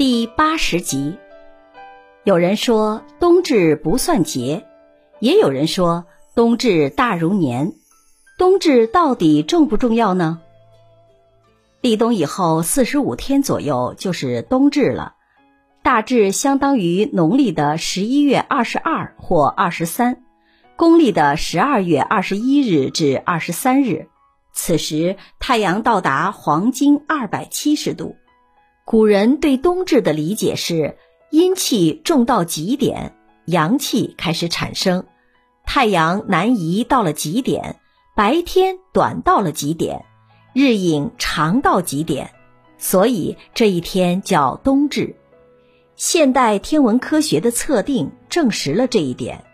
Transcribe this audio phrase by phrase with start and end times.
[0.00, 1.18] 第八十集，
[2.24, 4.64] 有人说冬至不算节，
[5.18, 7.74] 也有人说冬至大如年。
[8.38, 10.40] 冬至到底重不重要呢？
[11.82, 15.16] 立冬以后四十五天左右就是冬至了，
[15.82, 20.22] 大致相当于农历的十一月二十二或二十三，
[20.76, 24.08] 公历的十二月二十一日至二十三日。
[24.54, 28.16] 此时太阳到达黄金二百七十度。
[28.90, 30.96] 古人对冬至的理解是：
[31.30, 35.04] 阴气重到极点，阳气开始产生，
[35.64, 37.76] 太阳南移到了极点，
[38.16, 40.06] 白天短到了极点，
[40.54, 42.32] 日影长到极点，
[42.78, 45.14] 所以这一天叫冬至。
[45.94, 49.44] 现代天文科学的测定证实了这一点。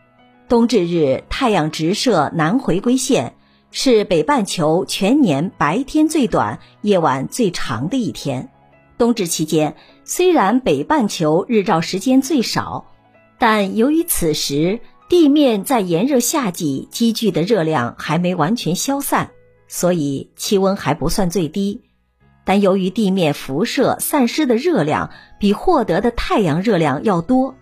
[0.48, 3.34] 冬至日太阳直射南回归线，
[3.70, 8.48] 是北半球全年白天最短、夜晚最长的一天。
[8.98, 12.86] 冬至期间，虽然北半球日照时间最少，
[13.38, 19.30] 但由于此时地面在炎热夏季积聚的热量还没完全消散，
[19.69, 21.83] 所以气温还不算最低。
[22.44, 25.10] 但由于地面辐射散失的热量
[25.41, 27.56] 比获得的太阳热量要多，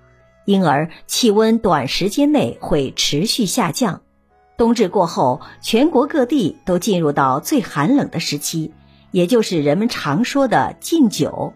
[0.44, 4.02] 因而气温短时间内会持续下降。
[4.56, 8.72] 冬至过后，全国各地都进入到最寒冷的时期。
[9.14, 11.52] 也就是人们常说的禁酒。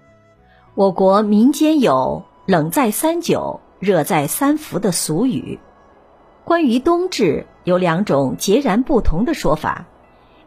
[0.77, 5.59] 我国民间有“冷在三九，热在三伏”的俗语。
[6.45, 9.87] 关于冬至，有两种截然不同的说法：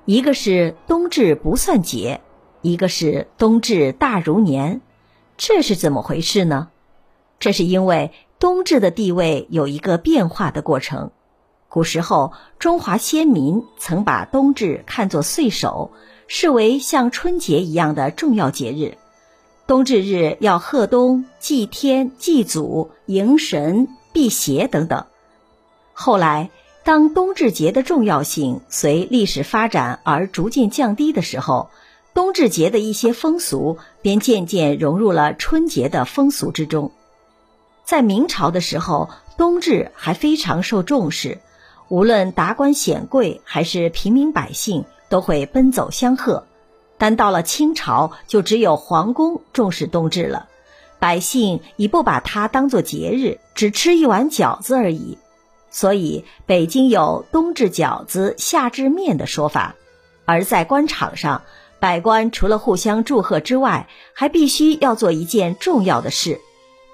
[0.06, 2.22] 一个是冬至不算节，
[2.62, 4.80] 一个是冬至大如年。
[5.36, 6.70] 这是怎么回事呢？
[7.42, 11.12] 这是因为冬至的地位有一个变化的过程。
[11.68, 15.92] 古时候，中华先民曾把冬至看作岁首。
[16.34, 18.98] 视为像春节一样的重要节日，
[19.68, 25.08] 冬至日要贺冬、祭天、祭祖、迎神、辟邪等等。
[25.92, 26.50] 后来，
[26.86, 31.70] 当冬至节的重要性随历史发展而逐渐降低的时候，
[32.14, 36.94] 冬至节的一些风俗便渐渐融入了春节的风俗之中。
[37.84, 41.40] 在明朝的时候，冬至还非常受重视，
[41.90, 44.86] 无论达官显贵还是平民百姓。
[45.12, 46.48] 都会奔走相贺，
[46.98, 50.48] 但到了清朝，就只有皇宫重视冬至了，
[51.00, 55.18] 百姓已不把它当作节日，只吃一碗饺子而已。
[55.70, 59.76] 所以北京有冬至饺子，夏至面的说法。
[60.26, 61.42] 而在官场上，
[61.80, 66.40] 百官除了互相祝贺之外，还必须要做一件重要的事，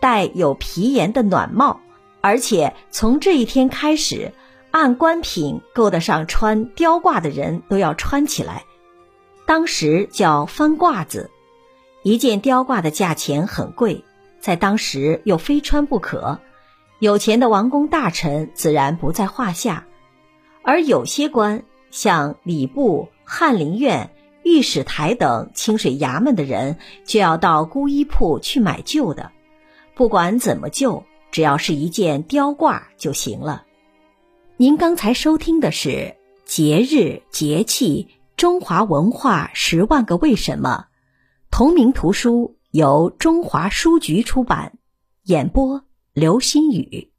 [0.02, 1.82] 戴有皮檐的暖帽，
[2.22, 4.34] 而且从这一天开始。
[4.78, 8.64] 按官品够得上穿貂褂的人都要穿起来，
[9.48, 11.32] 当时叫翻褂子。
[12.04, 14.04] 一件貂褂的价钱很贵，
[14.40, 16.40] 在当时又非穿不可。
[17.00, 19.88] 有钱的王公大臣自然不在话下，
[20.62, 24.12] 而有些官，像礼部、翰林院、
[24.44, 29.32] 御史台等清水衙门的人，就要到孤衣铺去买旧的。
[29.96, 33.64] 不管怎么旧，只要是一件貂褂就行了。
[34.60, 35.90] 您刚才收听的是
[36.44, 38.08] 《节日节气
[38.38, 40.88] 中华文化十万个为什么》，
[41.52, 44.80] 同名图书由中华书局出版，
[45.26, 47.12] 演播刘新宇。